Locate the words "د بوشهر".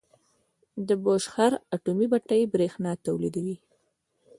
0.87-1.51